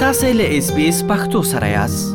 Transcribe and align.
تاسو 0.00 0.28
له 0.38 0.44
اس 0.56 0.66
بي 0.74 0.84
اس 0.88 0.98
پختو 1.08 1.38
سره 1.52 1.68
یاست 1.70 2.10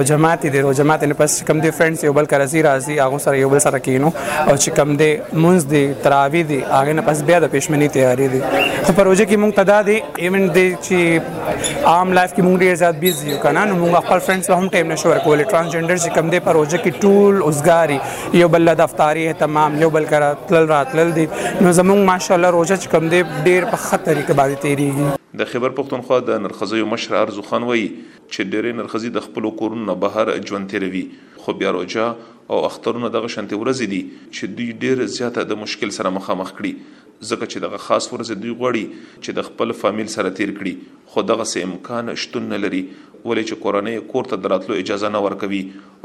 روزه 0.00 0.16
ماتي 0.28 0.56
دی 0.58 0.64
روزه 0.70 0.90
ماتي 0.94 1.12
نه 1.14 1.22
پس 1.22 1.38
کم 1.52 1.60
دی 1.68 1.76
فرندز 1.82 2.04
یو 2.10 2.16
بل 2.22 2.32
کرزي 2.34 2.66
راځي 2.70 3.06
هغه 3.06 3.24
سره 3.28 3.44
یو 3.46 3.54
بل 3.56 3.64
سره 3.68 3.78
کینو 3.90 4.12
او 4.48 4.53
او 4.54 4.58
چې 4.58 4.70
کم 4.78 4.90
دی 4.98 5.06
مونږ 5.42 5.64
دی 5.70 5.78
تراوی 6.02 6.40
دی 6.48 6.56
هغه 6.72 6.92
نه 6.96 7.02
پس 7.06 7.22
بیا 7.30 7.38
د 7.44 7.48
پښمنی 7.54 7.88
تیاری 7.94 8.26
دی 8.34 8.40
خو 8.42 8.92
پروژه 8.98 9.24
کې 9.24 9.40
مونږ 9.44 9.54
تدا 9.56 9.78
دی 9.88 9.96
ایونت 10.26 10.52
دی 10.58 10.66
چې 10.74 11.88
عام 11.92 12.12
لایف 12.18 12.34
کې 12.36 12.46
مونږ 12.48 12.66
ډیر 12.66 12.74
زیات 12.82 13.00
بیزی 13.00 13.30
یو 13.34 13.38
کنه 13.46 13.64
نو 13.70 13.78
مونږ 13.80 14.04
خپل 14.06 14.18
فرندز 14.28 14.50
به 14.52 14.60
هم 14.60 14.68
ټایم 14.76 14.92
نشو 14.94 15.08
ورکول 15.14 15.42
ترانسجندر 15.54 15.96
چې 15.98 16.14
کم 16.20 16.30
دی 16.34 16.40
پروژه 16.46 16.78
کې 16.86 17.04
ټول 17.08 17.42
اوسګاری 17.48 18.40
یو 18.42 18.48
بل 18.54 18.74
د 18.74 18.84
افطاری 18.86 19.26
تمام 19.42 19.80
یو 19.82 19.90
بل 19.98 20.04
کرا 20.14 20.30
تل 20.52 20.70
راتل 20.76 21.12
دی 21.18 21.26
نو 21.42 21.74
زمونږ 21.82 21.98
ماشاءالله 22.12 22.50
روزه 22.58 22.76
چې 22.84 22.96
کم 22.96 23.08
دی 23.16 23.20
ډیر 23.44 23.70
په 23.72 23.76
خطرې 23.88 24.24
کې 24.24 24.42
باندې 24.44 24.66
تیریږي 24.68 25.12
د 25.38 25.44
خبر 25.52 25.70
پښتونخوا 25.76 26.16
د 26.26 26.36
نرخصیو 26.42 26.86
مشر 26.88 27.14
ارزو 27.20 27.42
خان 27.46 27.64
وایي 27.68 27.86
چې 27.86 28.50
ډېری 28.50 28.72
نرخصي 28.80 29.08
د 29.14 29.22
خپل 29.24 29.48
کورونو 29.62 29.96
بهر 30.04 30.30
ژوند 30.50 30.68
تیروي 30.72 31.00
خو 31.46 31.54
بیا 31.62 31.72
روجا 31.76 32.04
او 32.08 32.58
اخترونه 32.68 33.10
دغه 33.16 33.30
شانتي 33.36 33.58
ورځې 33.60 33.94
دي 33.94 33.98
چې 34.36 34.54
دوی 34.58 34.68
ډېر 34.84 35.02
زیاته 35.16 35.46
د 35.52 35.58
مشکل 35.64 35.94
سره 35.96 36.12
مخامخ 36.18 36.52
کړي 36.52 37.00
ځکه 37.14 37.48
چې 37.48 37.64
دغه 37.66 37.82
خاص 37.86 38.08
ورځ 38.12 38.40
دوی 38.44 38.52
غوړي 38.62 38.86
چې 39.16 39.40
د 39.40 39.48
خپل 39.48 39.74
فامیل 39.82 40.14
سره 40.14 40.34
تیر 40.40 40.54
کړي 40.60 41.12
خو 41.14 41.26
دغه 41.32 41.48
سه 41.54 41.66
امکان 41.70 42.14
شتون 42.26 42.48
نه 42.54 42.60
لري 42.66 42.84
ولې 42.86 43.48
چې 43.48 43.64
کورنۍ 43.66 44.06
کور 44.14 44.30
ته 44.34 44.42
دراتلو 44.46 44.80
اجازه 44.84 45.12
نه 45.18 45.26
ورکوي 45.26 45.62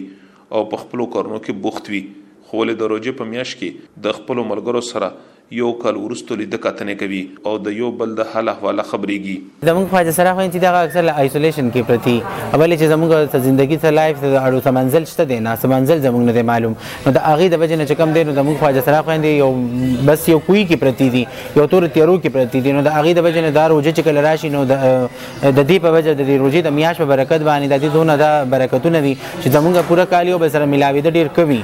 او 0.57 0.61
په 0.71 0.77
خپل 0.83 1.05
کارونو 1.13 1.39
کې 1.45 1.53
بوخت 1.65 1.89
وي 1.91 2.01
خو 2.47 2.63
له 2.69 2.77
دروځي 2.81 3.13
په 3.21 3.29
میاش 3.33 3.53
کې 3.61 3.99
د 4.07 4.15
خپل 4.17 4.43
ملګرو 4.51 4.81
سره 4.91 5.09
یو 5.55 5.71
کال 5.81 5.95
ورستو 5.99 6.35
لید 6.39 6.53
کتنې 6.55 6.99
کوي 6.99 7.17
او 7.49 7.53
د 7.63 7.73
یو 7.77 7.87
بل 8.01 8.11
د 8.19 8.27
حال 8.33 8.49
احوال 8.51 8.77
خبريږي 8.91 9.67
زمونږ 9.69 9.87
فاجعه 9.93 10.13
سره 10.19 10.35
خو 10.35 10.43
چې 10.51 10.61
دغه 10.65 10.83
اکثر 10.83 11.09
ایزولیشن 11.23 11.71
کې 11.71 11.89
پرتی 11.89 12.13
اول 12.19 12.75
چې 12.75 12.91
زمونږ 12.93 13.33
د 13.33 13.41
ژوندۍ 13.47 13.77
ته 13.85 13.91
لایف 13.97 14.21
د 14.25 14.35
اړو 14.43 14.61
سمنزل 14.69 15.07
شته 15.13 15.27
دی 15.33 15.39
نه 15.49 15.55
سمنزل 15.65 16.05
زمونږ 16.05 16.37
نه 16.39 16.45
معلوم 16.51 16.77
نو 17.07 17.13
د 17.17 17.27
اغه 17.33 17.49
د 17.55 17.63
وجه 17.63 17.81
نه 17.81 17.89
چې 17.89 17.99
کم 18.03 18.15
دی 18.19 18.23
نو 18.29 18.37
زمونږ 18.39 18.63
فاجعه 18.63 18.87
سره 18.87 19.03
خو 19.09 19.35
یو 19.41 19.51
بس 20.11 20.23
یو 20.33 20.39
کوی 20.47 20.63
کې 20.69 20.83
پرتی 20.85 21.09
دي 21.17 21.25
یو 21.61 21.67
تور 21.75 21.89
تیرو 21.97 22.15
کې 22.23 22.37
پرتی 22.37 22.63
دي 22.69 22.77
نو 22.79 22.87
د 22.89 22.95
اغه 23.01 23.17
د 23.21 23.27
وجه 23.29 23.45
نه 23.47 23.53
دار 23.61 23.75
وجه 23.79 23.95
چې 23.99 24.09
کله 24.09 24.25
راشي 24.29 24.53
نو 24.57 24.63
د 24.73 24.81
دې 24.81 25.87
په 25.87 25.97
وجه 25.99 26.11
د 26.11 26.21
دې 26.23 26.45
روزي 26.45 26.63
د 26.69 26.77
میاش 26.81 27.03
په 27.03 27.09
برکت 27.15 27.47
باندې 27.49 27.75
د 27.75 27.85
دې 27.85 27.99
دونه 27.99 28.19
د 28.23 28.55
برکتونه 28.55 29.05
دي 29.09 29.13
چې 29.23 29.59
زمونږ 29.59 29.91
پوره 29.91 30.11
کالیو 30.15 30.41
به 30.45 30.55
سره 30.57 30.71
ملاوي 30.75 31.05
د 31.09 31.19
ډیر 31.21 31.35
کوي 31.41 31.61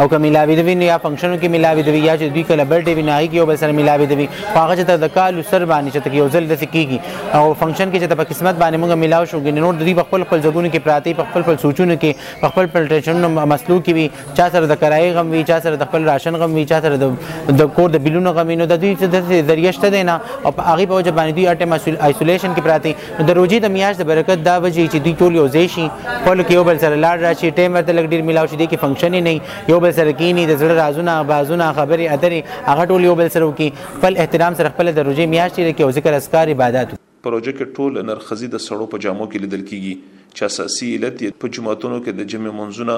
او 0.00 0.08
که 0.08 0.18
ملاوي 0.18 0.56
دوي 0.56 0.74
نو 0.74 0.82
یا 0.84 0.96
فنکشنو 1.02 1.36
کې 1.36 1.44
ملاوي 1.46 1.82
دوي 1.82 1.98
یا 1.98 2.16
چې 2.16 2.22
دوی 2.34 2.42
کله 2.50 2.64
بل 2.68 2.82
ډي 2.84 2.94
بنای 2.98 3.28
کې 3.30 3.36
او 3.36 3.46
بل 3.46 3.56
سره 3.62 3.72
ملاوي 3.72 4.06
دوي 4.12 4.28
هغه 4.54 4.76
چې 4.76 4.86
د 5.00 5.04
کال 5.16 5.42
سر 5.50 5.64
باندې 5.66 5.94
چې 5.94 6.06
یو 6.20 6.28
ځل 6.34 6.46
د 6.56 6.62
کیږي 6.74 6.98
او 7.34 7.54
فنکشن 7.62 7.92
کې 7.92 7.98
چې 7.98 8.06
په 8.20 8.24
قسمت 8.30 8.54
باندې 8.62 8.76
موږ 8.82 8.92
ملاو 9.02 9.26
شو 9.32 9.38
غن 9.46 9.54
نو 9.64 9.72
دوی 9.80 9.94
خپل 9.98 10.24
خپل 10.28 10.40
ځګونو 10.44 10.72
کې 10.74 10.78
پراتی 10.86 11.14
خپل 11.18 11.42
خپل 11.48 11.56
سوچونو 11.64 11.96
کې 12.02 12.46
خپل 12.46 12.66
خپل 12.70 12.88
ټنشنونو 12.92 13.44
مسلو 13.52 13.76
کې 13.84 13.92
وي 13.92 14.10
چا 14.38 14.46
سره 14.54 14.66
د 14.70 14.80
کرای 14.84 15.10
غم 15.18 15.30
وي 15.34 15.42
چا 15.50 15.58
سره 15.66 15.76
د 15.84 15.90
خپل 15.92 16.08
راشن 16.12 16.40
غم 16.44 16.54
وي 16.60 16.64
چا 16.72 16.80
سره 16.86 17.12
د 17.60 17.70
کور 17.80 17.88
د 17.98 18.04
بلونو 18.08 18.32
غم 18.40 18.50
نو 18.62 18.68
د 18.72 18.80
دوی 18.86 18.94
د 19.16 19.28
ذریعہ 19.52 19.72
شته 19.80 19.90
دینا 19.96 20.16
او 20.44 20.52
هغه 20.62 20.88
په 20.94 21.02
وجه 21.02 21.16
باندې 21.20 21.36
دوی 21.40 21.46
اټم 21.52 21.76
ایسولیشن 22.08 22.56
کې 22.56 22.70
پراتی 22.70 22.94
د 23.32 23.36
روزي 23.42 23.60
د 23.68 23.74
میاش 23.76 24.00
د 24.04 24.10
برکت 24.14 24.44
دا 24.48 24.56
وجه 24.66 24.88
چې 24.88 25.06
دوی 25.10 25.14
ټول 25.20 25.38
یو 25.42 25.46
ځای 25.52 25.68
شي 25.76 25.86
خپل 26.08 26.42
کې 26.44 26.52
یو 26.58 26.64
بل 26.72 26.80
سره 26.88 27.00
لاړ 27.06 27.28
راشي 27.28 27.50
ټیم 27.62 27.78
ورته 27.80 28.00
لګ 28.00 28.06
ډیر 28.18 28.22
ملاو 28.32 28.46
شي 28.52 28.60
د 28.64 28.72
کې 28.74 28.86
فنکشن 28.86 29.20
نه 29.28 29.40
یو 29.74 29.80
بل 29.82 29.88
بل 29.90 29.96
سره 29.98 30.12
کینی 30.22 30.42
د 30.50 30.58
زړه 30.58 30.74
رازونه 30.80 31.14
بازونه 31.30 31.66
خبري 31.78 32.04
اترې 32.16 32.66
هغه 32.66 32.84
ټول 32.92 33.06
یو 33.06 33.14
بل 33.20 33.30
سره 33.36 33.46
وکي 33.50 33.68
خپل 33.94 34.18
احترام 34.24 34.56
سره 34.60 34.72
خپل 34.74 34.90
د 34.98 35.06
روزي 35.08 35.26
میاشتې 35.34 35.78
کې 35.78 35.86
او 35.86 35.96
ذکر 35.98 36.16
اسکار 36.18 36.52
عبادت 36.54 36.92
پروژه 37.28 37.54
کې 37.54 37.72
ټول 37.78 37.98
نرخزي 38.10 38.50
د 38.52 38.62
سړو 38.66 38.86
په 38.92 39.02
جامو 39.06 39.26
کې 39.32 39.46
لیدل 39.46 39.64
کیږي 39.64 40.20
چې 40.36 40.52
اساسي 40.52 40.92
علت 40.98 41.24
په 41.46 41.52
جمعتونو 41.56 41.98
کې 42.04 42.20
د 42.20 42.30
جمع 42.34 42.52
منځونه 42.60 42.96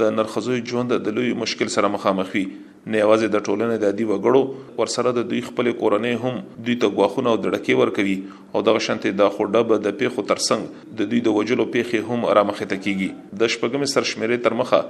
د 0.00 0.10
نرخصوي 0.16 0.62
ژوند 0.70 0.94
د 1.04 1.14
لوی 1.18 1.30
مشکل 1.42 1.70
سره 1.74 1.90
مخامخ 1.92 2.32
وي 2.38 2.40
نه 2.48 3.04
یوازې 3.04 3.30
د 3.36 3.44
ټولنې 3.44 3.84
د 3.84 3.94
دی 4.00 4.04
وګړو 4.08 4.80
ورسره 4.80 5.14
د 5.18 5.24
دوی 5.30 5.40
خپل 5.46 5.70
کورنۍ 5.78 6.18
هم 6.24 6.36
دوی 6.66 6.74
ته 6.82 6.90
غواخونه 6.98 7.30
او 7.32 7.38
دړکې 7.38 7.80
ورکوي 7.80 8.16
او 8.52 8.60
د 8.68 8.76
غشنتې 8.78 9.16
د 9.20 9.32
خوډه 9.36 9.78
د 9.86 9.94
پیخو 10.02 10.24
ترڅنګ 10.32 11.00
د 11.00 11.10
دوی 11.12 11.20
د 11.28 11.36
وجلو 11.38 11.66
پیخي 11.76 12.00
هم 12.10 12.28
آرامخه 12.34 12.68
تکیږي 12.74 13.38
د 13.44 13.52
شپږم 13.54 13.90
سرشمیره 13.94 14.38
تر 14.48 14.56
مخه 14.62 14.80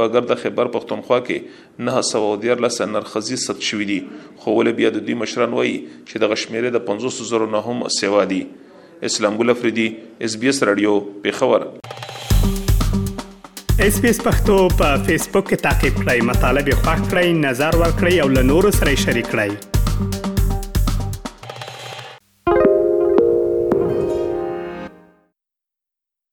په 0.00 0.12
ګرد 0.14 0.32
خبر 0.46 0.72
پښتونخوا 0.78 1.20
کې 1.28 1.86
نه 1.90 2.02
سعودیر 2.12 2.64
لس 2.66 2.80
نرخزي 2.96 3.38
ست 3.46 3.62
شوې 3.68 3.86
دي 3.92 4.42
خو 4.42 4.56
ول 4.60 4.72
بیا 4.82 4.90
د 4.98 5.06
دوی 5.10 5.16
مشران 5.24 5.54
وایي 5.60 5.76
چې 5.76 6.24
د 6.26 6.34
غشمیره 6.34 6.74
د 6.78 6.84
500 6.92 7.30
زره 7.34 7.48
نه 7.54 7.64
هم 7.70 7.94
سیوا 8.00 8.26
دي 8.34 8.40
اسلامګل 9.08 9.50
افریدي 9.50 9.88
اس 10.26 10.36
بي 10.36 10.48
اس 10.48 10.62
رادیو 10.70 10.92
پیښور 11.24 11.60
اس 13.86 13.98
بي 14.02 14.08
اس 14.10 14.20
پختو 14.28 14.56
په 14.80 14.90
فیسبوک 15.06 15.44
کې 15.48 15.58
تا 15.64 15.72
کې 15.80 15.94
پلی 16.02 16.18
مطلب 16.32 16.68
یو 16.72 16.78
فاک 16.86 17.00
کړئ 17.10 17.26
نظر 17.48 17.72
ور 17.82 17.92
کړئ 17.98 18.14
او 18.22 18.28
له 18.36 18.42
نورو 18.52 18.70
سره 18.82 18.90
شریک 19.08 19.26
کړئ 19.34 19.69